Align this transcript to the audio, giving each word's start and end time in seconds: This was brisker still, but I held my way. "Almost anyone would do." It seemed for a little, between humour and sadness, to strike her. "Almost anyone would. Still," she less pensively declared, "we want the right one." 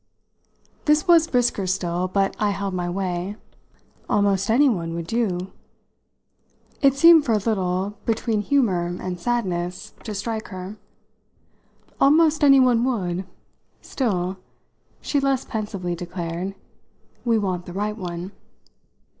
This 0.85 1.07
was 1.07 1.27
brisker 1.27 1.67
still, 1.67 2.07
but 2.07 2.35
I 2.39 2.49
held 2.49 2.73
my 2.73 2.89
way. 2.89 3.35
"Almost 4.09 4.49
anyone 4.49 4.95
would 4.95 5.05
do." 5.05 5.51
It 6.81 6.95
seemed 6.95 7.23
for 7.23 7.33
a 7.33 7.37
little, 7.37 7.99
between 8.07 8.41
humour 8.41 8.87
and 8.99 9.19
sadness, 9.19 9.93
to 10.03 10.15
strike 10.15 10.47
her. 10.47 10.77
"Almost 11.99 12.43
anyone 12.43 12.83
would. 12.83 13.25
Still," 13.83 14.39
she 15.01 15.19
less 15.19 15.45
pensively 15.45 15.93
declared, 15.93 16.55
"we 17.23 17.37
want 17.37 17.67
the 17.67 17.73
right 17.73 17.95
one." 17.95 18.31